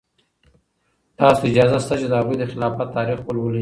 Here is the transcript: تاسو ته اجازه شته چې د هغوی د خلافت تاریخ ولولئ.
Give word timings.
تاسو 1.19 1.39
ته 1.41 1.47
اجازه 1.51 1.77
شته 1.83 1.95
چې 1.99 2.05
د 2.09 2.13
هغوی 2.21 2.35
د 2.39 2.43
خلافت 2.51 2.87
تاریخ 2.97 3.19
ولولئ. 3.23 3.59